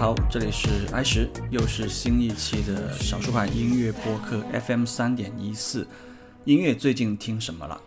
[0.00, 5.86] 好，这里是艾石，又是新一期的少数派音乐播客 FM 三点一四。
[6.46, 7.78] 音乐最近听什么了？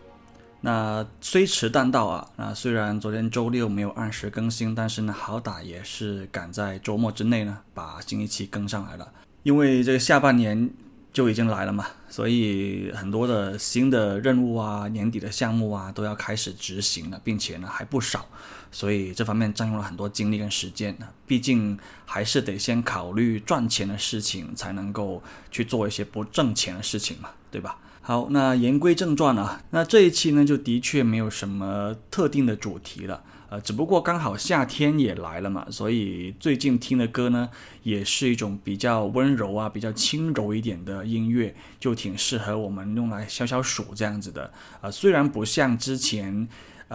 [0.61, 9.11] 那虽迟但到啊，那虽然昨天周六没有按时更新，但是呢，好歹也是赶在周末之内呢，把新一期更上来了。
[9.41, 10.69] 因为这个下半年
[11.11, 18.27] 就已经来了嘛，所以很多的新的任务啊、年底的项目啊都要开始执行了，并且呢还不少，
[18.73, 21.07] 所以这方面占用了很多精力跟时间呢。
[21.25, 27.77] 毕竟还是得先考虑赚钱的事情，才能够去做一些不挣钱的事情嘛，对吧？
[28.01, 33.23] 好，那言归正传啊，那这一期呢就的确没有什么特定的主题了。
[33.49, 37.47] 呃，只不过刚好夏天也来了嘛，所以最近听的歌呢，
[37.83, 44.51] 也是一种比较温柔啊、比较轻柔一点的音乐，就挺适合我们用来消消暑这样子的。
[44.81, 46.47] 呃，虽然不像之前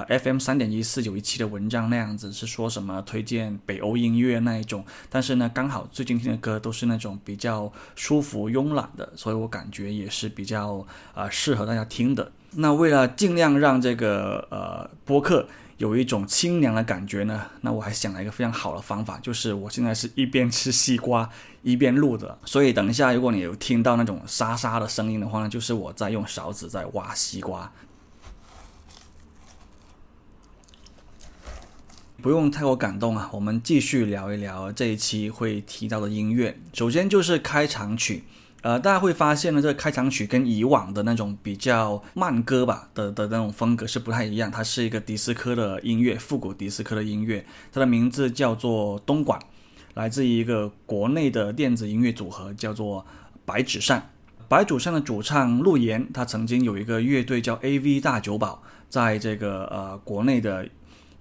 [0.06, 12.31] FM 三点一四有一期的文章那样子是说什么推荐北欧音乐那一种，但是呢，刚好最近听的歌都是那种比较舒服慵懒的，所以我感觉也是比较呃适合大家听的。
[12.53, 21.28] 那为了尽量让这个呃播客有一种清凉的感觉呢，那我还想了一个非常好的方法，就是我现在是一边吃西瓜
[21.62, 27.70] 一边录的，所以等一下如果你有听到那种沙沙的声音的话呢，就是我在用勺子在挖西瓜。
[32.20, 36.59] 不用太过感动啊，我们继续聊一聊这一期会提到的音乐。
[36.73, 38.25] 首先就是开场曲，
[38.62, 49.38] 呃，大家会发现呢，这个开场曲跟以往的那种比较慢歌吧的的那种风格是不太一样，它是一个迪斯科的音乐，复古迪斯科的音乐，它的名字叫做东莞，
[49.94, 53.06] 来自一个国内的电子音乐组合，叫做
[53.44, 54.11] 白纸扇。
[54.49, 60.67] 白纸扇的主唱陆岩，他曾经有一个乐队叫 A.V 大酒保，在这个呃国内的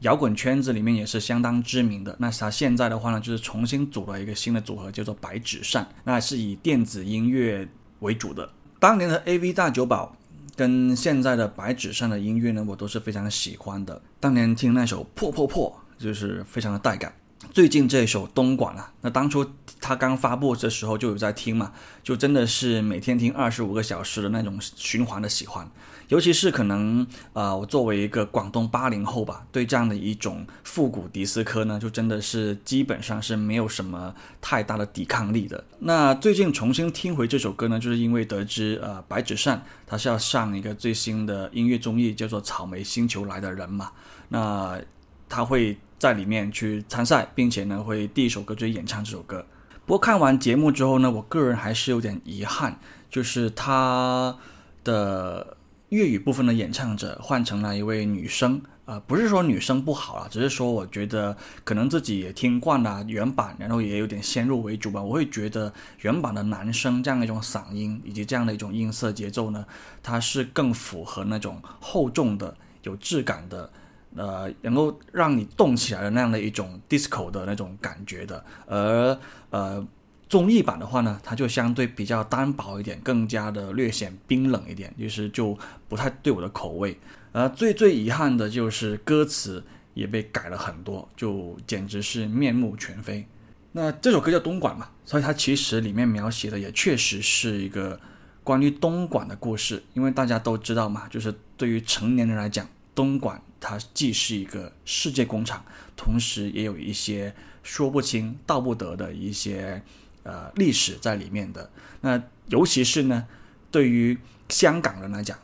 [0.02, 2.16] 摇滚圈子里面也是相当知名的。
[2.20, 7.68] 那他现在的话呢，就是重新组了一个新的组合，叫做白纸扇，那是以电子音乐
[8.00, 8.50] 为主的。
[8.80, 10.16] 当年的 A.V 大酒保
[10.56, 14.02] 跟现在的白纸扇的音乐呢，我都是非常喜欢的。
[14.20, 17.12] 当年听那首《破破破》，就是非常的带感。
[17.52, 19.46] 最近这一首《东莞》啊，那当初
[19.80, 21.72] 他刚发布的时候就有在听嘛，
[22.04, 25.70] 就真的是每天听二十五个小时的那种循环的喜欢。
[26.10, 35.62] 尤其是可能，呃，我作为一个广东八零后吧，对这样的一种复古迪斯科呢，就真的是基本上是没有什么太大的抵抗力的。
[35.80, 43.92] 那最近重新听回这首歌呢，就是因为得知，呃，白纸扇他是要上一个最新的音乐综艺，叫做《草莓星球来的人》嘛，
[44.30, 44.80] 那
[45.28, 49.46] 他会在里面去参赛，并且呢会第一首歌就演唱这首歌。
[49.86, 52.80] 不过看完节目之后呢，我个人还是有点遗憾，
[53.10, 54.38] 就是他
[54.86, 55.57] 的。
[55.90, 65.02] 粤语部分的演唱者换成了一位女生，呃，不是说女生不好啊，只是说我觉得可能自己也听惯了原版，然后也有点先入为主吧。
[65.02, 69.66] 我会觉得原版的男生这样一种嗓音以及这样的一种音色节奏呢，
[70.04, 72.54] 它是更符合那种厚重的、
[72.84, 73.70] 有质感的，
[74.16, 79.18] 呃，能够让你动起来的那样的一种 disco 的那种感觉的，而
[79.52, 79.88] 呃。
[80.30, 85.58] 综艺版的话呢，它就相对比较单薄一点，更加的略显冰冷一点，就是就
[85.88, 87.00] 不太对我的口味。
[87.32, 89.64] 而最最遗憾的就是歌词
[89.94, 93.26] 也被改了很多，就简直是面目全非。
[93.72, 97.98] 那这首歌叫《东莞》嘛，所以它其实里面描写的也确实是一个
[98.44, 99.82] 关于东莞的故事。
[99.94, 105.64] 因为大家都知道嘛，就是对于成年人来讲，东莞它既是一个世界工厂，
[105.96, 107.34] 同时也有一些
[107.64, 109.82] 说不清道不得的一些。
[110.28, 111.72] 呃，历史在里面的
[112.02, 113.26] 那，尤其是呢，
[113.72, 114.18] 对于
[114.50, 115.40] 香港人来讲，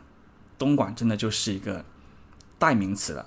[0.59, 1.85] 东莞真的就是一个
[2.59, 3.25] 代名词了。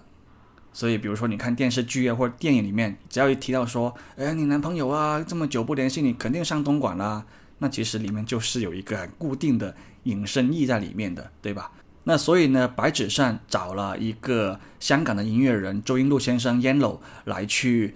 [0.74, 7.24] 所以，比如说你看电视剧啊，或者电影里面，只要一提到说，哎，你男朋友啊，这么久不联系，你肯定上东莞啦。
[7.60, 11.72] 那其实里面就是有一个固定的引申意在里面的，对吧？
[12.04, 17.94] 那所以呢，白纸上找了一个香港的音乐人周英路先生 Yellow 来去。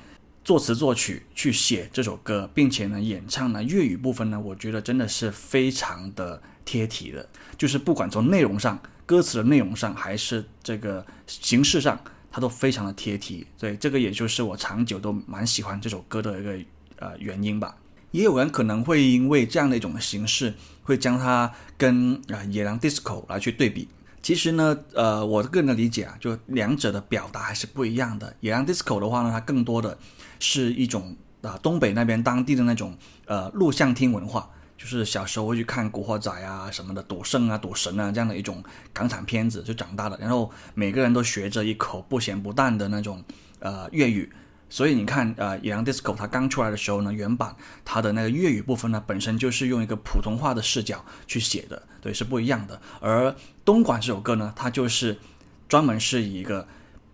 [0.51, 7.25] 作词作曲去写这首歌，并且呢演唱呢粤语部分呢，我觉得真的是非常的贴题的，
[7.57, 8.77] 就是不管从内容上、
[9.07, 11.97] 歌词的内容上，还是这个形式上，
[12.33, 13.47] 它都非常的贴题。
[13.57, 16.59] 所以，这个也就是我长久都蛮喜欢这首歌的一个
[16.97, 17.77] 呃原因吧。
[18.11, 21.49] 也有人可能会因为这样的一种形式，会将它
[21.79, 23.87] 跟啊野狼 disco 来去对比。
[24.21, 28.35] 其实呢，呃，我个人的理解啊，就两者的表达还是不一样的。
[28.41, 29.97] 野狼 disco 的话呢，它更多的
[30.41, 32.97] 是一种啊东北那边当地的那种
[33.27, 38.61] 呃录像厅文化，就是小时候会去看《古惑仔》啊什么的，赌圣啊、赌神啊这样的一种
[38.93, 43.23] 港产片子就长大的，然后每个人都学着一口不咸不淡的那种
[43.61, 44.29] 呃粤语。
[44.73, 47.53] 所以你看，呃，野狼 disco 它刚出来的时候呢，原版
[47.85, 52.81] 它的那个粤语部分呢，本身就是用一个普通话的视角去写的，对，是不一样的。
[53.01, 53.35] 而
[53.65, 55.19] 东莞这首歌呢，它就是
[55.69, 56.69] 专门是以一个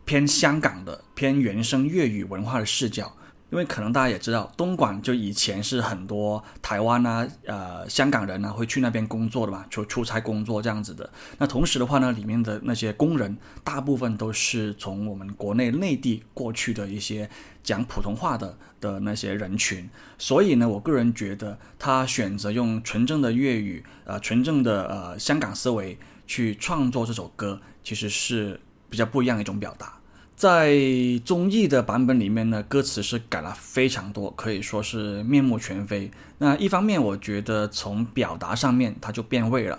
[0.06, 3.14] 偏香港的、偏原生粤语文化的视角。
[3.48, 11.08] 因为可能大家也知道，东莞就以前是很多台湾啊、呃香港人呢会去那边工作的嘛，就出差工作这样子的。
[11.38, 17.30] 那同时的话呢，里面的那些工人大部分都是从我们国内内地过去的一些
[17.62, 19.88] 讲普通话的的那些人群。
[20.18, 25.96] 所以呢，我个人觉得他选择用纯正的粤语，呃，纯正的呃香港思维
[26.26, 28.60] 去创作这首歌，其实是
[28.90, 29.95] 比较不一样的一种表达。
[30.36, 30.78] 在
[31.24, 36.10] 综艺的版本里面呢，歌词是改了非常多，可以说是面目全非。
[36.36, 39.78] 那一方面，我觉得从表达上面它就变味了；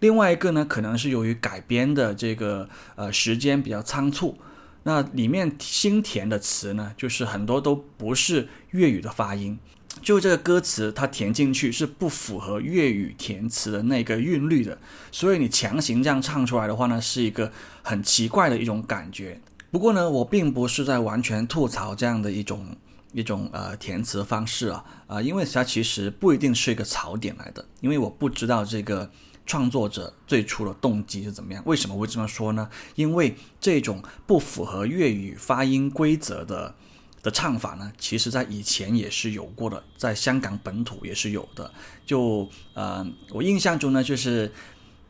[0.00, 4.36] 另外一个呢，可能是由于改编的这个呃时间比较仓促，
[4.82, 9.58] 那里面新填的词呢，就是很多都不是粤语的发音，
[10.02, 14.76] 就这个歌词它填进去是不符合粤语填词的那个韵律的，
[15.10, 19.40] 所以你强行这样唱出来的话呢，是一个很奇怪的一种感觉。
[19.74, 22.64] 不过呢，我并不是在完全吐槽这样的一种
[23.12, 29.10] 一种呃填词方式啊啊，因为它其实不一定是一个槽点来的，因为我不知道这个
[29.44, 31.60] 创作者最初的动机是怎么样。
[31.66, 32.70] 为什么会这么说呢？
[32.94, 36.72] 因为这种不符合粤语发音规则的
[37.20, 41.68] 的唱法呢，其实在以前也是有过的，在香港本土也是有的。
[42.06, 44.52] 就呃，我印象中呢，就是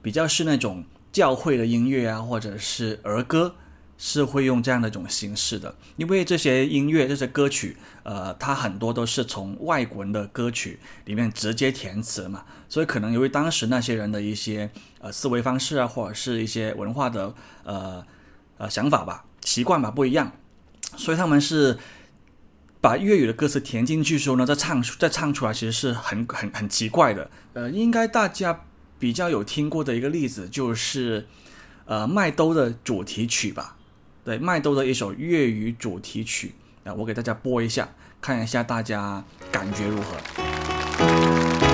[0.00, 3.54] 比较是那种教会的音乐啊，或者是儿歌。
[3.96, 17.32] 是会用这样的一种形式的，因为这些音乐、这些歌曲，呃，它很多都是从外国人的歌曲里面直接填词嘛，所以可能由于当时那些人的一些呃思维方式啊，或者是一些文化的
[17.62, 18.04] 呃
[18.58, 20.32] 呃想法吧、习惯吧不一样，
[20.96, 21.78] 所以他们是
[22.80, 27.30] 把粤语的歌词填进去时候呢，再唱再唱出来，其实是很很很奇怪的。
[27.52, 28.64] 呃，应该大家
[28.98, 31.26] 比较有听过的一个例子就是
[31.86, 33.76] 呃麦兜的主题曲吧。
[34.24, 36.54] 对麦兜的一首粤语主题曲
[36.84, 37.88] 啊，我给大家播一下，
[38.20, 41.73] 看一下大家感觉如何。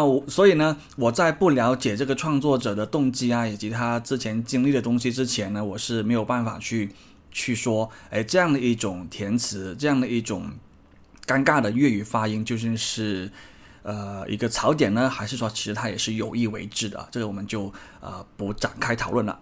[0.00, 6.88] 那我所以呢，我在不了解这个创作者的动机啊，以及他之前经历的东西之前呢，我是没有办法去
[7.30, 10.52] 去说，哎，这样的一种填词，这样的一种
[11.26, 13.30] 尴尬的粤语发音，究竟是
[13.82, 17.06] 呃一个槽点呢，还是说其实他也是有意为之的？
[17.10, 19.38] 这个我们就呃不展开讨论了。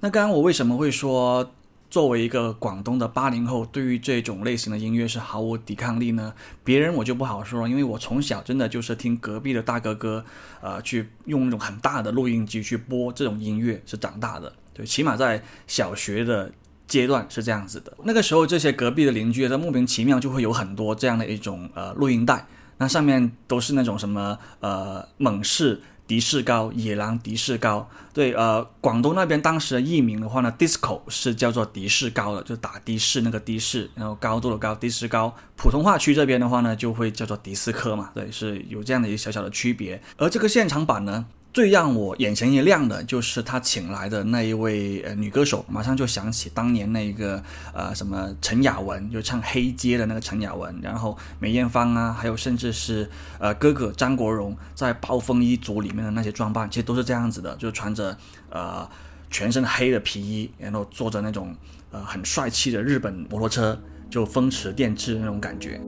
[0.00, 1.52] 那刚刚我为什么会说，
[1.92, 6.32] 作为一个广东的八零后，对于这种类型的音乐是毫无抵抗力呢？
[6.64, 10.24] 别人我就不好说了，因为我从小真的就是听隔壁的大哥哥，
[10.62, 14.50] 呃，去用那种很大的录音机去播这种音乐是长大的。
[14.72, 16.50] 对，起码在小学的
[16.88, 17.94] 阶段是这样子的。
[18.04, 22.46] 那个时候，这些隔壁的邻居，他莫名其妙就会有很多这样的一种呃录音带，
[22.78, 25.82] 那上面都是那种什么呃猛士、
[26.14, 27.88] 的士高、野狼的士高。
[28.12, 35.34] 对，呃，广东那边当时的译名的话呢，disco 是叫做的士高的，就打的士那个的士，然后高度的高，的士高。
[35.56, 40.02] 普通话区这边的话呢，就会叫做迪斯科嘛，对，是有这样的一个小小的区别。
[40.18, 47.42] 而这个现场版呢，最让我眼前一亮的就是他请来的那一位呃女歌手，马上就想起当年那个
[47.74, 58.16] 呃什么陈雅文，就唱《黑街》的那个陈雅文，然后梅艳芳啊，还有甚至是呃哥哥张国荣在暴风一族里面的那些装扮，其实都是这样子的，就穿着
[58.48, 58.88] 呃
[59.30, 61.54] 全身黑的皮衣，然后坐着那种
[61.90, 63.78] 呃很帅气的日本摩托车，
[64.08, 65.78] 就风驰电掣那种感觉。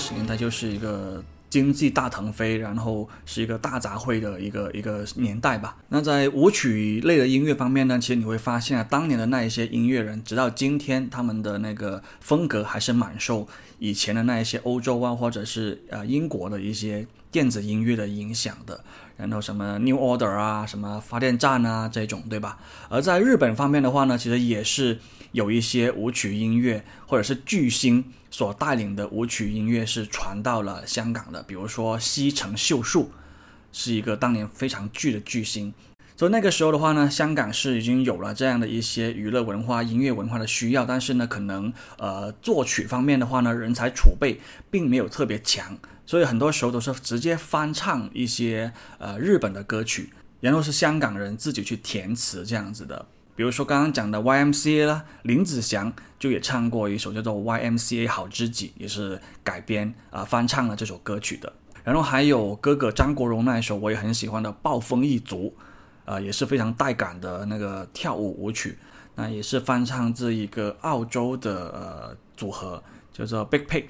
[0.00, 5.76] 十年代就是一个经济大腾飞，然后是一个大杂烩的一个一个年代吧。
[5.90, 13.46] 那在舞曲类的音乐方面呢，其实你会发现啊，当年的那一些音乐人，直到今天，他们的那个风格还是蛮受
[13.78, 18.82] 以前的那一些欧洲啊，或者是呃英国的一些电子音乐的影响的。
[19.20, 22.58] 然后什么 New Order 啊，什么发电站啊这种，对吧？
[22.88, 24.98] 而在日本方面的话呢，其实也是
[25.32, 33.10] 有一些舞曲音乐或者是巨星所带领的舞曲音乐是传到了香港的，比如说西城秀树
[33.72, 35.72] 是一个当年非常巨的巨星。
[36.16, 44.38] 所以那个时候的话呢，香港是已经有了这样的一些娱乐文化、音乐文化的需要，但是呢，可能呃作曲方面的话呢，人才储备
[44.70, 45.78] 并没有特别强，
[46.10, 53.06] 所以很多时候都是直接翻唱一些呃日本的歌曲，然后是香港人自己去填词这样子的。
[53.36, 61.52] 比如说刚刚讲的 YMCA 啦，林子祥就也唱过一首叫做《YMCA 好知己》，也是改编啊、呃翻唱了这首歌曲的。
[61.84, 65.54] 然后还有哥哥张国荣那一首我也很喜欢的《暴风一族》，
[66.06, 68.76] 呃，也是非常带感的那个跳舞舞曲。
[69.14, 73.84] 那也是翻唱自一个澳洲的呃组合，叫做 Big Pig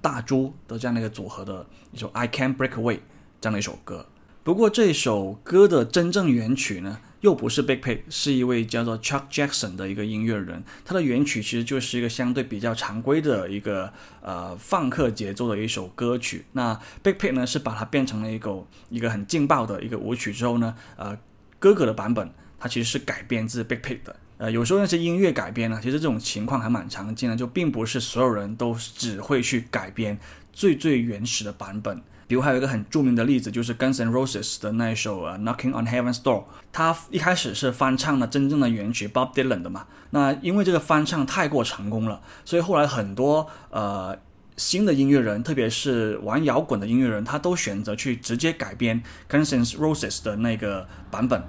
[0.00, 2.96] 大猪的这样的一个组合的一首《I Can Break Away》
[3.40, 4.06] 这样的一首歌。
[4.44, 10.64] 不过这首歌的真正原曲呢，又不是 Big Pig，是一位叫做 Chuck Jackson 的一个音乐人。
[10.86, 16.46] 他的原曲其实就是一个相对比较常规的一个呃放克节奏的一首歌曲。
[16.52, 21.18] 那 Big Pig 呢是把它变成了一个一个很劲爆的一个舞曲之后呢，呃，
[21.58, 24.16] 哥哥的版本它其实是改编自 Big Pig 的。
[24.38, 30.18] 呃，有时候那些音乐改编呢，其实这种情况还蛮常见的，就并不是所有人都只会去改编
[30.52, 32.00] 最最原始的版本。
[32.28, 39.86] 比如还有一个很著名的例子，就是 Guns N' Roses 的那一首呃《Knocking on Heaven's Door》，它一开始是翻唱了真正的原曲 Bob Dylan 的嘛。
[40.10, 44.14] 那因为这个翻唱太过成功了，所以后来很多呃
[44.58, 51.42] 新的音乐人，特别是玩摇滚的音乐人，他都选择去直接改编 Guns N' Roses 的那个版本。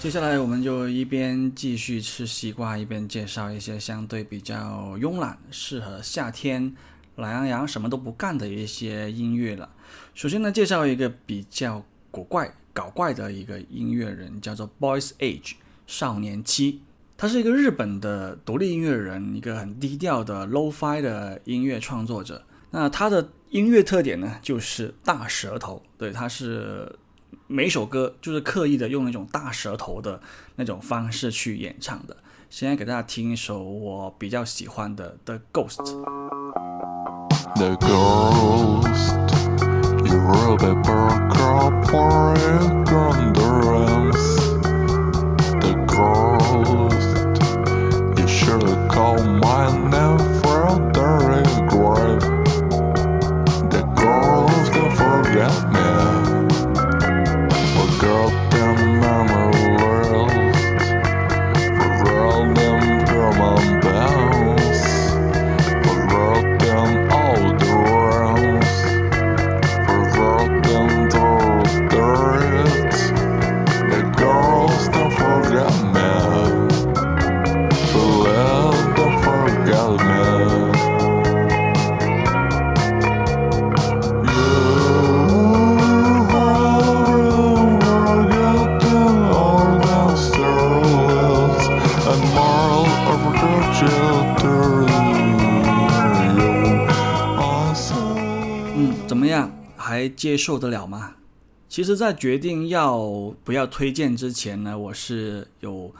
[0.00, 6.74] 接下来我们就一边继续吃西瓜，一边介绍一些相对比较慵懒、适合夏天
[7.16, 9.70] 懒洋洋什么都不干的一些音乐了。
[10.12, 15.52] 首先呢，介绍一个比较古怪、搞怪的一个音乐人，叫做 Boys Age
[15.86, 16.82] 少年期。
[17.16, 22.44] 他是一个日本的独立音乐人，一个很低调的 low-fi 的音乐创作者。
[22.72, 25.80] 那他的音乐特点呢，就是大舌头。
[25.96, 26.92] 对，他是
[27.52, 30.18] 每首歌就是刻意的用那种大舌头的
[30.56, 32.16] 那种方式去演唱的。
[32.48, 35.76] 现在给大家听一首我比较喜欢的《The Ghost》。
[37.56, 39.12] The ghost
[40.06, 44.22] You remember crawling on the rooms
[45.60, 47.10] The ghost
[48.18, 50.41] You should call my name
[100.12, 101.14] 接受得了吗？
[101.68, 102.98] 其实，在决定要
[103.42, 105.90] 不要推荐之前呢，我是有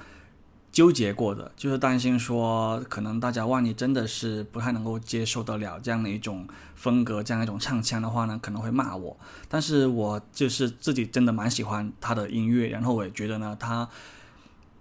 [0.71, 9.17] 纠结过的，就是担心说，可能大家万一真的是不太能够接受得了这样的一种风格、这样一种唱腔的话呢，可能会骂我。
[9.49, 13.89] 但是我就是自己真的蛮喜欢他的音乐，然后我也觉得呢，他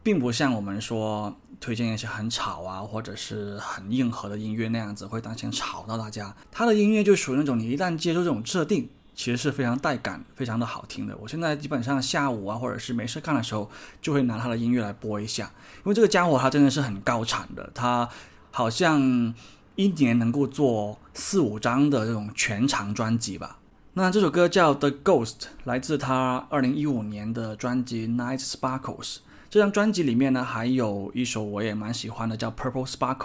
[0.04, 6.36] 并不像我们说推荐一些很吵啊，或者是很硬核的音乐那样子，会担心吵到大家。
[6.52, 8.90] 他的音乐就属于那种你一旦接受这种设定，
[9.22, 11.16] 其实是非常带感、非常的好听的。
[11.22, 13.70] 我现在基本上下午啊，或者是没事干的时候，
[14.02, 18.10] 就会拿他的音乐来播一下，因为这个家伙他真的是很高产的，他
[18.50, 19.00] 好像
[19.76, 23.60] 一年能够做四五张的这种全长专辑吧。
[23.94, 25.28] 那这首歌叫《The Ghost》，
[25.66, 29.18] 来自他二零一五年的专辑《Night Sparkles》。
[29.52, 33.18] 这张专辑里面呢，还有一首我也蛮喜欢的，叫《Purple Sparkle》。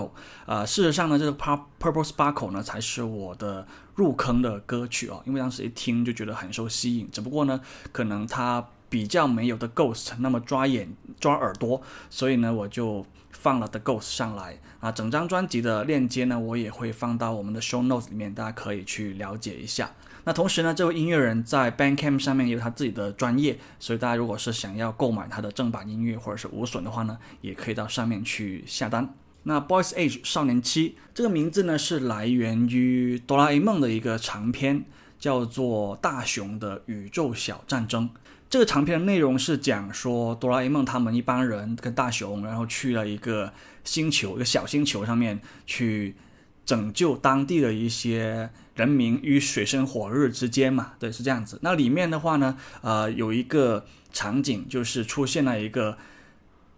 [0.44, 3.64] 呃，事实上呢，这个《Pur- Purple Sparkle》呢，才是我的
[3.96, 7.08] 入坑的歌曲哦，因为当时一听就觉得很受吸引。
[7.10, 14.92] 只不过呢，可能它比较没有《The Ghost》那么抓眼、抓耳朵，所以呢，我就放了《The Ghost》上来啊。
[14.92, 19.90] 整张专辑的链接呢，我也会放到我们的 Show Notes 里面，大家可以去了解一下。
[20.24, 29.14] 那同时呢，这位音乐人在 Bandcamp 上面有他自己的专业，所以大家如果是想要购买他的正版音乐或者是无损的话呢，也可以到上面去下单。
[29.48, 34.84] 那 Boys Age 少年期这个名字呢，是来源于哆啦 A 梦的一个长篇，
[35.20, 38.08] 叫做《大雄的宇宙小战争》。
[38.50, 43.52] 这个长篇的内容是讲说哆啦 A 梦他们一帮人跟大雄，然后去了一个
[43.84, 46.16] 星球，一个小星球上面去
[46.64, 51.56] 拯救当地的一些人民于水深火热之间嘛，对，是这样子。
[51.62, 55.96] 那里面的话呢，呃，有一个场景就是出现了一个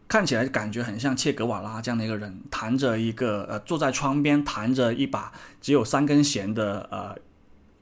[0.09, 7.15] 看起来感觉很像切格瓦拉这样的一个人，弹着一个呃坐在窗边弹着一把只有三根弦的呃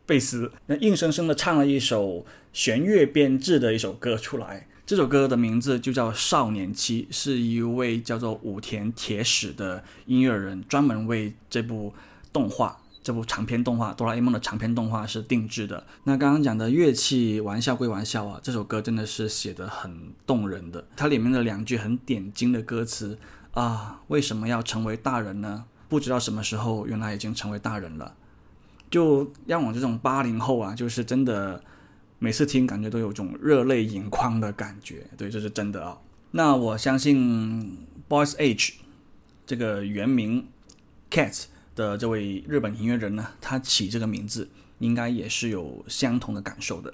[0.05, 4.67] 贝斯，那硬生生的唱了一首弦乐编制的一首歌出来。
[4.85, 11.93] 这首歌的名字就叫《少年期》，是一位叫做武田铁矢的音乐人专门为这部
[12.33, 15.87] 动画、这部长篇动画《哆啦 A 梦》的长篇动画是定制的。
[16.03, 20.85] 那刚刚讲的乐器玩笑归玩笑啊，这首歌真的是写的很动人的。
[20.97, 23.16] 它里面的两句很点睛的歌词
[23.53, 25.66] 啊，为什么要成为大人呢？
[25.88, 28.12] 不知道什么时候，原来已经成为大人了。
[28.90, 31.62] 就让我这种八零后啊，就是真的
[32.19, 35.07] 每次听感觉都有种热泪盈眶的感觉。
[35.16, 35.97] 对，这是真的啊。
[36.33, 38.73] 那我相信 Boys Age
[39.47, 40.49] 这个原名
[41.09, 41.45] Cat
[41.77, 44.49] 的这位日本音乐人呢，他起这个名字
[44.81, 46.93] 应该也是有相同的感受的。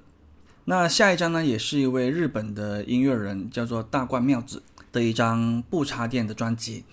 [0.65, 6.85] 那下一张呢，也是一位日本的音乐人，叫做大冠妙子的一张不插电的专辑。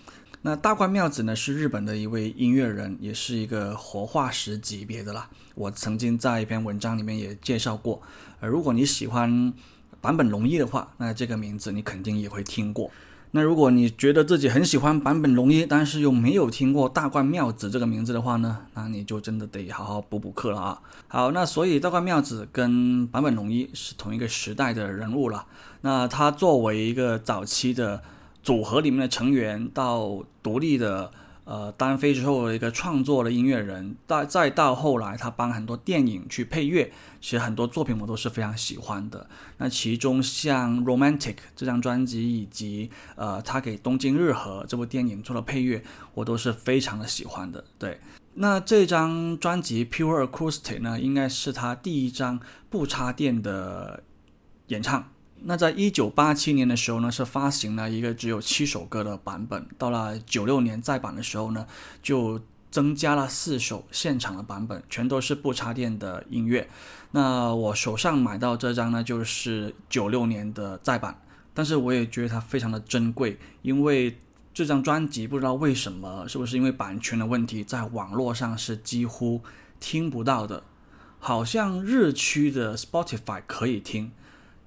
[0.42, 5.30] 那大冠妙子呢，是日本的一位音乐人，也是一个活化石级别的啦。
[5.56, 8.02] 我曾经在一篇文章里面也介绍过。
[8.40, 9.54] 呃，如果你喜欢
[10.00, 12.90] 坂本龙一的话，那这个名字你肯定也会听过。
[13.32, 20.82] 那如果你觉得自己很喜欢坂本龙一，但是又没有听过大冠妙子这个名字的话呢，那你就真的得好好补补课了啊。
[21.08, 25.46] 好，那所以大冠妙子跟坂本龙一是同一个时代的人物了。
[25.82, 28.02] 那他作为一个早期的
[28.42, 31.12] 组合里面的成员，到独立的
[31.50, 39.28] 呃单飞之后的一个创作的音乐人，再再到后来他帮很多电影去配乐，其实很多作品我都是非常喜欢的。
[39.58, 45.84] 那其中像《Romantic》这张专辑，以及呃他给《东京日和》这部电影做了配乐，
[46.14, 47.66] 我都是非常的喜欢的。
[47.80, 48.00] 对，
[48.36, 54.04] 那这张专辑《Pure Acoustic》呢，应该是他第一张不插电的
[54.68, 55.12] 演唱。
[55.44, 59.66] 那在一九八七年的时候呢，是发行了一个只有七首歌的版本。
[59.78, 61.66] 到了九六年再版的时候呢，
[62.02, 66.70] 就增加了四首现场的版本，全都是不插电的音乐。
[67.12, 71.20] 那我手上买到这张呢，就是九六年的再版，
[71.54, 74.18] 但是我也觉得它非常的珍贵，因为
[74.54, 79.42] 这张专辑不知道为什么，是不是因为版权的问题，在网络上是几乎
[79.80, 80.64] 听不到的，
[81.18, 84.12] 好像日区的 Spotify 可以听。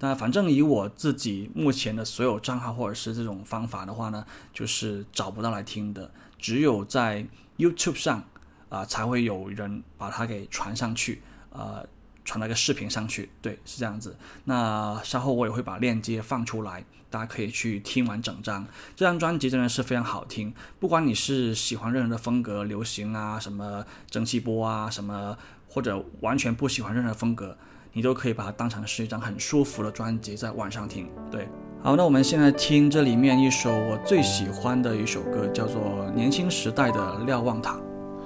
[0.02, 7.24] 那反正以我自己目前的所有账号或者是这种方法的话呢，就是找不到来听的，只有在
[7.56, 8.24] YouTube 上
[8.68, 11.86] 啊、才会有人把它给传上去，呃，
[12.24, 14.16] 传了个视频上去，对，是这样子。
[14.44, 18.66] 那稍后我也会把链接放出来，大家可以去听完整张。
[18.96, 25.36] 这张专辑真的是非常好听，不管你是喜欢任何的风格，流行啊，什么蒸汽波啊，什么
[25.68, 27.56] 或者完全不喜欢任何风格。
[27.93, 31.09] 你都可以把它当成是一张很舒服的专辑，在晚上听。
[31.31, 31.47] 对，
[31.81, 35.81] 好，那我们现在听这里面一首我最喜欢的一首歌，叫做《
[36.13, 37.73] 年轻时代的瞭望塔》。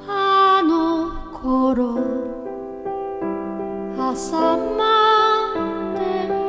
[0.07, 1.99] あの頃
[3.97, 5.53] 朝ま
[5.95, 5.99] で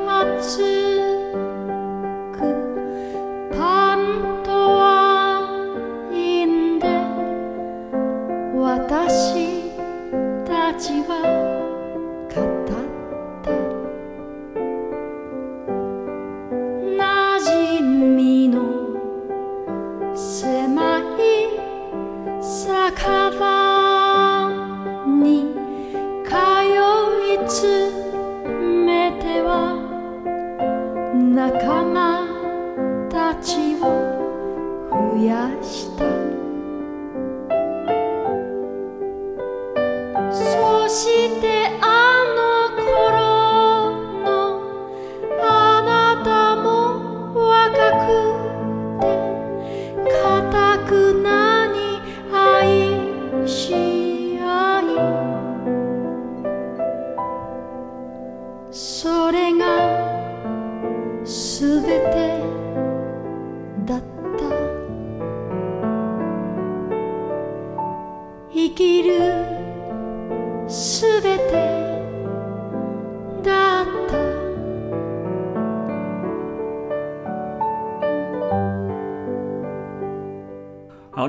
[0.06, 0.58] 暑
[2.32, 2.38] く
[3.52, 5.40] パンとワ
[6.12, 6.88] インで
[8.54, 9.45] 私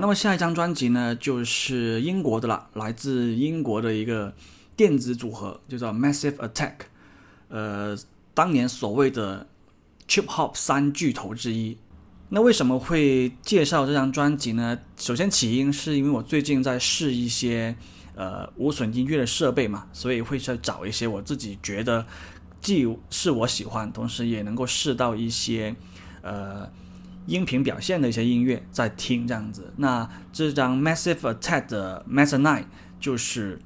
[0.09, 4.33] 那么下一张专辑呢，就是英国的了，来自英国的一个
[4.75, 6.77] 电子组合，就叫 Massive Attack，
[7.49, 7.95] 呃，
[8.33, 9.47] 当年所谓的
[10.09, 11.77] Chip Hop 三巨头之一。
[12.31, 14.79] 那为什么会介绍这张专辑呢？
[14.97, 17.77] 首先起因是因为我最近在试一些
[18.15, 22.07] 呃无损音乐的设备嘛，所以会去找一些我自己觉得
[22.63, 25.77] 既是我喜欢，同时也能够试到一些
[26.23, 26.67] 呃
[27.29, 29.73] 音频表现的一些音乐在听这样子。
[29.77, 32.65] 那这张 Massive Attack 的 Master Nine
[32.99, 33.59] 就是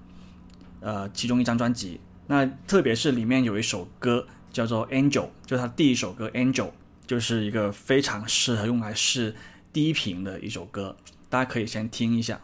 [0.80, 2.00] 呃其中一张专辑。
[2.26, 5.10] 那特别是里面有一首歌叫做《Angel》，
[5.46, 6.66] 就是他第一首歌《Angel》，
[7.06, 9.34] 就是一个非常适合用来试
[9.72, 10.96] 低频的一首歌，
[11.30, 12.40] 大家可以先听一下。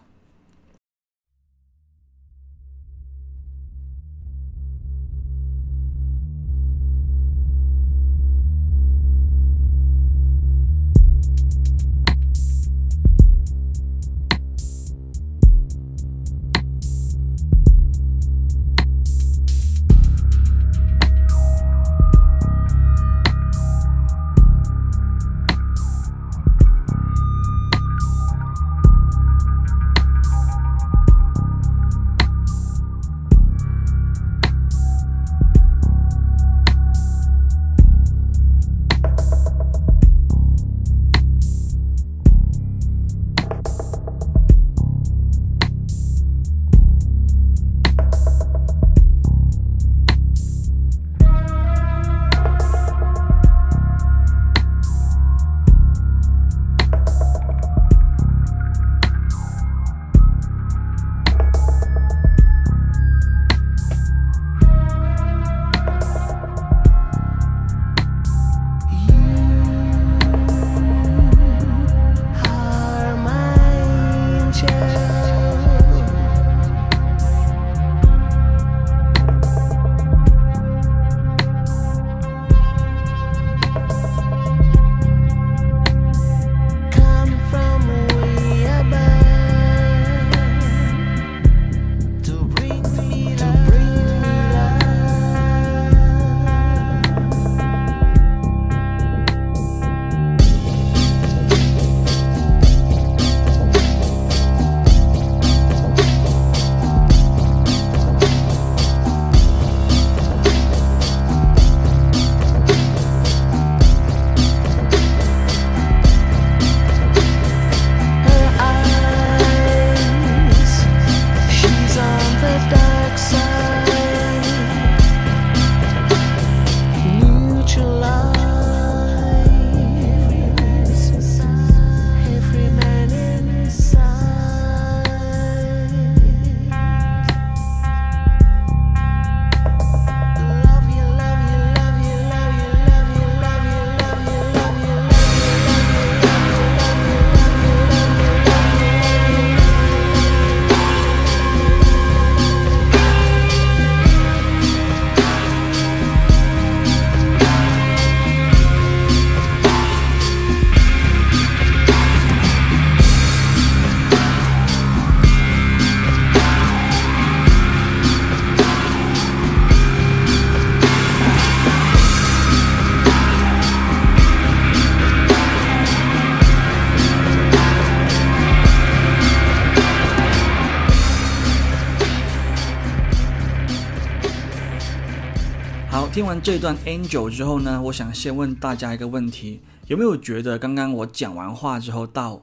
[186.51, 192.41] 这段 Angel 之后呢，我想先问大家一个问题：有没有觉得刚刚我讲完话之后，到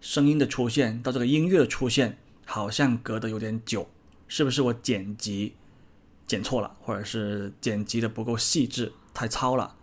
[0.00, 3.86] 声音的出现，到这个音乐的出现，好像隔得有点久？
[4.26, 5.52] 是不是我剪辑
[6.26, 9.74] 剪错了，或者是剪辑的不够细致，太糙了？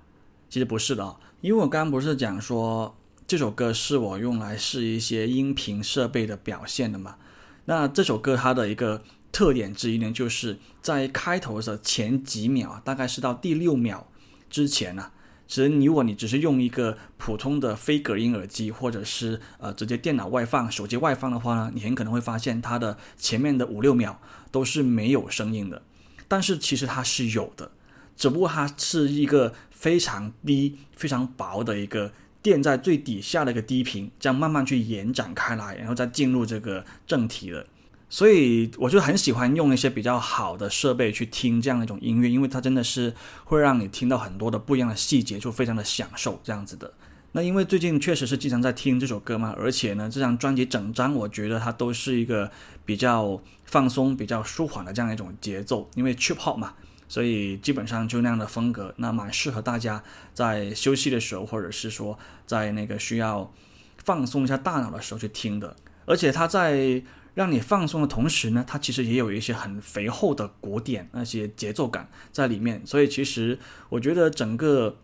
[0.49, 2.97] 其实不是的啊、因为我刚刚不是讲说
[3.27, 7.17] 这首歌是我用来试一些音频设备的表现的嘛？
[7.65, 9.03] 那这首歌它的一个
[9.37, 14.07] 特点之一呢，就是在开头的前几秒，大概是到第六秒
[14.49, 15.11] 之前呢、
[15.47, 24.19] 其实你如果你只是用一个普通的非隔音耳机，或者是呃直接电脑外放、手机外放的话呢，你很可能会发现它的前面的五六秒
[24.49, 25.83] 都是没有声音的。
[26.27, 27.69] 但是其实它是有的，
[28.15, 37.67] 只不过它是一个非常低、非常薄的一个垫在最底下的一个低频，这样慢慢去延展开来，然后再进入这个正题的。
[38.09, 46.93] 所以我就很喜欢用一些比较好的设备去听这样的一种音乐，因为它真的是会让你听到很多的不一样的细节，就非常的享受这样子的。
[47.33, 52.49] 那因为最近确实是经常在听这首歌嘛，而且呢，这张专辑整张我觉得它都是一个
[52.85, 56.73] 比较放松、比较舒缓的这样一种节奏，因为 trip hop 嘛，
[57.09, 60.01] 所以基本上就那样的风格，那蛮适合大家
[60.33, 63.53] 在休息的时候，或者是说在那个需要
[63.97, 65.75] 放松一下大脑的时候去听的。
[66.05, 67.03] 而且它在
[67.37, 74.97] 让你放松的同时呢，它其实也有一些很肥厚的鼓点，那些节奏感在里面，所以其实我觉得整个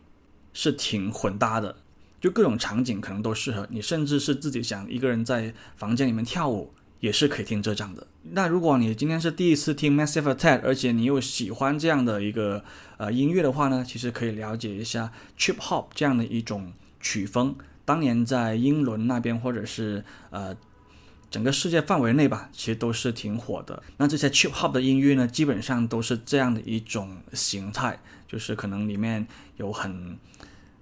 [0.52, 1.76] 是挺混搭的。
[2.20, 8.08] 就各种场景可能都适合你，甚至是自己想一个人在房间里面跳舞也是可以听这张的。
[8.32, 12.64] 那如果你今天是第一次听 Massive Attack，而且你又喜欢这样的一个
[12.98, 17.56] 呃音乐的话呢，其实可以了解一下 Trip Hop 这样的一种曲风。
[17.86, 20.56] 当年在英伦那边，或者是呃
[21.34, 23.82] 整个世界范围内吧，其实都是挺火的。
[23.98, 29.26] 那这些 Trip Hop 的音乐呢，基本上都是这样的一种形态，就是可能里面
[29.58, 30.16] 有很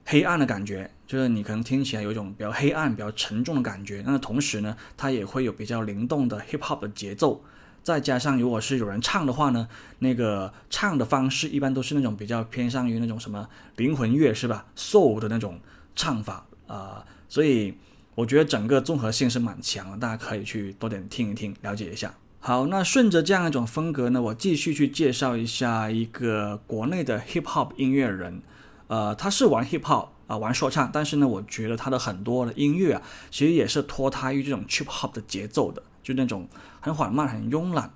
[0.06, 4.04] 黑暗的感觉，就是你可能听起来有一种比较黑暗、比较沉重的感觉。
[4.06, 7.42] 那同时呢，它也会有比较灵动的 Hip Hop 的节奏，
[7.82, 15.62] 再加上如果是有人唱的话呢，那个唱的方式一般都是那种比较偏向于那种什么灵魂乐是吧？Soul 的那种
[15.96, 17.74] 唱法啊、所以
[18.16, 22.14] 我觉得整个综合性是蛮强的，大家可以去多点听一听，了解一下。
[22.40, 28.42] 好，那顺着这样一种风格呢，我继续去介绍一下一个国内的 Hip Hop 音乐人。
[28.88, 36.46] 呃，他是玩 hip hop 啊、玩说唱，但是呢，我觉得他的很多的音乐啊，其实也是脱胎于这种 trip hop 的节奏的，就那种
[36.82, 37.90] 很缓慢、很慵懒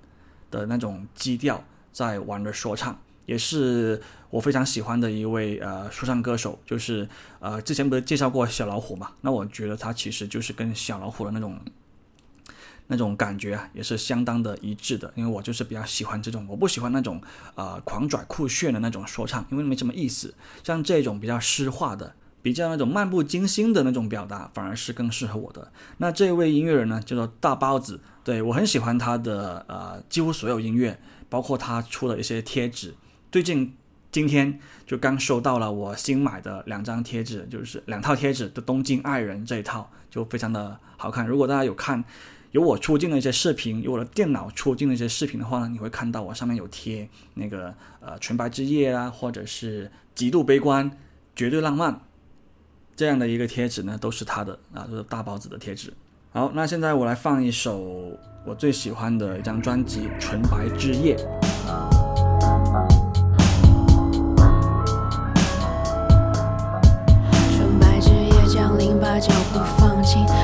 [0.50, 7.08] 的那种基调，在玩着说唱，也是我非常喜欢的一位呃说唱歌手，就是
[7.40, 11.58] 呃之前不是介绍过小老虎嘛，那我觉得他其实就是跟小老虎的那种
[12.86, 15.12] 那种感觉啊，也是相当的一致的。
[15.16, 17.20] 因为我就是比较喜欢这种，我不喜欢那种
[17.56, 20.32] 呃狂拽酷炫的那种说唱，因为没什么意思。
[20.62, 25.72] 像这种比较诗化的、比较那种漫不经心的那种表达，反而是更适合我的。
[25.98, 32.94] 那这位音乐人呢，叫做大包子，对我很喜欢他的呃几乎所有音乐，包括他出的一些贴纸。
[33.32, 33.74] 最近
[34.12, 41.26] 今天就刚收到了我新买的两张贴纸，就是两套贴纸的《东京爱人》这一套，就非常的好看。
[41.26, 42.02] 如果大家有看
[42.52, 50.90] 有我出镜的一些视频，有我的电脑出镜的一些视频的话呢，你会看到我上面有贴那个呃纯白之夜啊，或者是极度悲观、
[51.34, 52.00] 绝对浪漫
[52.94, 55.92] 这样的一个贴纸呢，都是他的啊，都是大包子的贴纸。
[56.30, 61.16] 好，那现在我来放一首我最喜欢的一张专辑《纯白之夜》。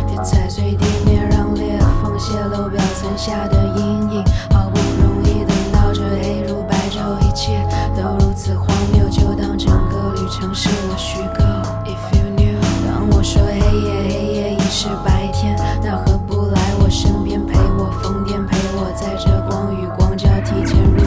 [0.09, 4.25] 别踩碎地面，让裂缝泄露表层下的阴影。
[4.51, 7.65] 好不容易等到这黑如白昼，一切
[7.97, 11.45] 都如此荒谬，就当整个旅程是我虚构。
[11.87, 21.07] If you knew，当我说黑夜，黑夜已是白天，那何不来我身边陪我疯癫，陪我在这光与光交替间入眠。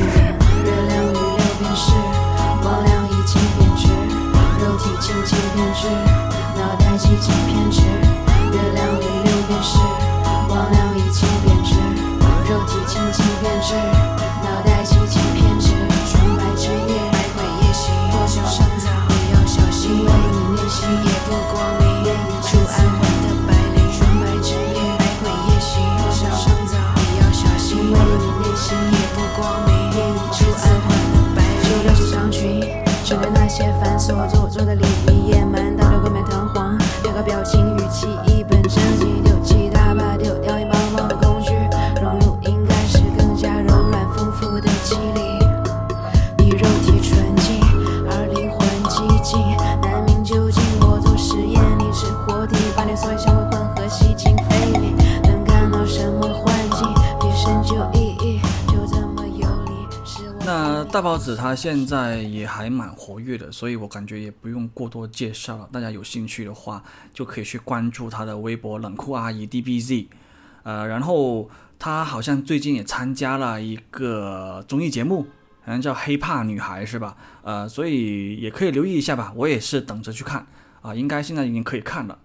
[0.64, 1.92] 月亮与六便是
[2.64, 3.90] 光亮已经变质，
[4.64, 5.90] 肉体渐渐变质，
[61.06, 65.70] 包子他现在也还蛮活跃的，所以我感觉也不用过多介绍了。
[65.72, 70.08] 大家有兴趣的话，就可以去关注他的微博“冷酷阿姨 DBZ”。
[70.64, 75.28] 呃，然后他好像最近也参加了一个综艺节目，
[75.62, 77.16] 好像叫《黑怕女孩》是吧？
[77.44, 79.32] 呃，所以也可以留意一下吧。
[79.36, 80.48] 我也是等着去看
[80.82, 82.18] 啊、应该现在已经可以看了。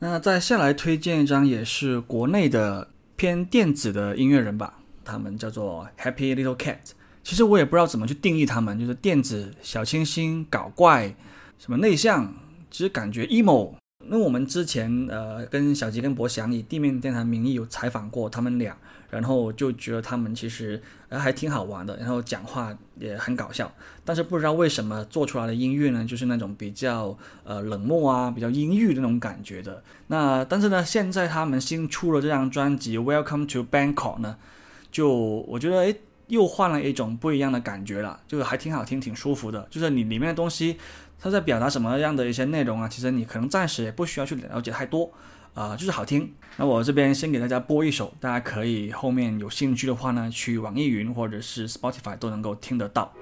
[0.00, 6.80] 那再下来推荐一张也是国内的偏电子的音乐人吧，他们叫做 Happy Little Cat。
[7.24, 11.16] 其实我也不知道怎么去定义他们，就是电子、小清新、搞怪，
[11.58, 12.32] 什么内向，
[12.70, 13.72] 其实感觉 emo。
[14.06, 18.76] 那我们之前呃跟小吉跟博翔以地面电台名义有采访过他们俩，
[19.08, 23.72] 然后就觉得他们其实呃还挺好玩的，然后讲话也很搞笑，
[24.04, 29.82] 但是不知道为什么做出来的音乐呢，就是那种比较呃冷漠啊、比较阴郁的那种感觉的。
[30.08, 34.36] 那但是呢，现在他们新出了这张专辑《Welcome to Bangkok》呢，
[34.92, 35.10] 就
[35.48, 35.96] 我觉得诶
[36.28, 39.66] 又换了一种不一样的感觉了，就是还挺好听、挺舒服的。
[39.70, 40.78] 就是你里面的东西，
[41.20, 45.10] 它在表达什么样的一些内容啊，其实你可能暂时也不需要去了解太多，
[45.54, 46.32] 啊、就是好听。
[46.56, 53.12] 那我这边先给大家播一首，大家可以后面有兴趣的话呢，去网易云或者是 Spotify 都能够听得到。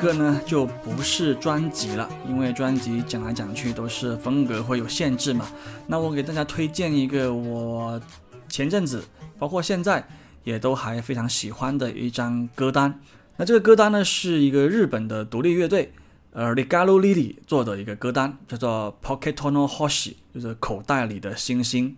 [0.00, 5.46] 个呢，就不是专辑了，因为专辑讲来讲去都是风格会有限制嘛。
[5.86, 8.00] 那我给大家推荐一个我
[8.48, 9.04] 前阵子，
[9.38, 10.02] 包括现在
[10.42, 12.98] 也都还非常喜欢的一张歌单。
[13.36, 15.92] 那这个歌单呢，是一个日本的独立乐队，
[16.32, 21.94] 呃，Regalo Lily 做的一个歌单，叫做 Pocketono Hoshi，就是口袋里的星星。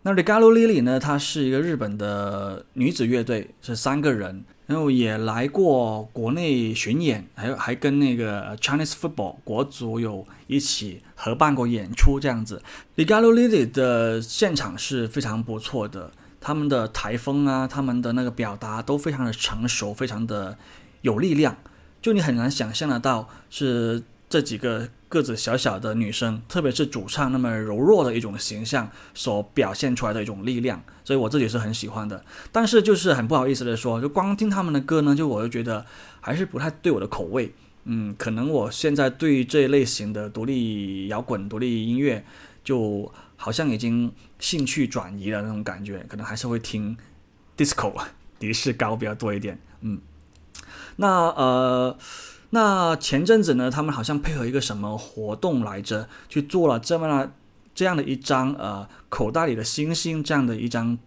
[0.00, 4.42] 那 Regalo Lily 呢，它是一个日本的女子乐队，是三个人。
[4.66, 12.62] 然后也来过国内巡演，还有还跟那个 Chinese Football 国足有一起合办过演出，这样子。
[12.96, 16.10] Ligalo Lily 的现场是非常不错的，
[16.40, 20.56] 他们的台风啊，他们的那个表达都非常的成熟，非常的
[21.02, 21.56] 有力量，
[22.00, 24.02] 就你很难想象得到是
[24.32, 24.88] 这几个。
[25.12, 32.24] 个子小小的女生，特别是主唱那么柔弱的一种形象所表现出来的一种力量，所以我自己是很喜欢的。
[32.50, 35.84] 但是就是很不好意思的说，就光听他们的歌呢，就我就觉得
[36.22, 37.52] 还是不太对我的口味。
[37.84, 42.24] 嗯，可能我现在对这一类型的独立摇滚、独立音乐，
[42.64, 46.96] 就好像已经兴趣转移了那种感觉，可能还是会听
[47.54, 47.92] disco、
[48.40, 49.60] 迪士高比较多一点。
[49.82, 50.00] 嗯，
[50.96, 51.98] 那呃。
[52.54, 57.32] 那前阵子呢，他们好像配合一个什么活动来着，去做了这么
[57.74, 60.98] 这样的一张呃口袋里的星星这样的一张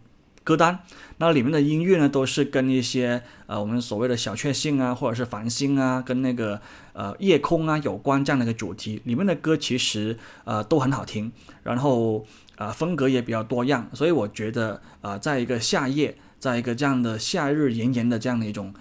[0.44, 0.80] 歌单。
[1.18, 6.60] 那里面的音乐呢，都是跟一些呃我们所谓的小确幸啊，或者是繁星啊，跟那个
[6.94, 9.00] 呃夜空啊有关这样的一个主题。
[9.06, 11.32] 里面的歌其实呃都很好听，
[11.62, 12.26] 然后
[12.58, 13.88] 呃风格也比较多样。
[13.94, 18.74] 所以我觉得呃在一个夏夜，在一个这样的夏日炎炎的这样的一种。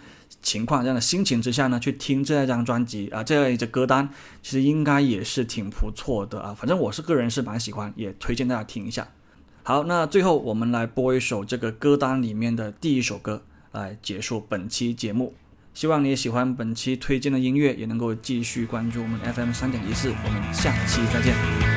[0.45, 4.09] 情况这样的心情之下呢，去听这张专辑啊，这样一个歌单，
[4.43, 6.55] 其实应该也是挺不错的啊。
[6.55, 9.09] 反正我是个人是蛮喜欢，也推荐大家听一下。
[9.65, 13.43] 好，那最后我们来播一首这个歌单里面的第一首歌，
[13.73, 15.35] 来结束本期节目。
[15.73, 20.11] 希望你也喜欢本期推荐的音乐，也能够继续关注我们 FM 三点一四。
[20.11, 21.74] 我们下期再见。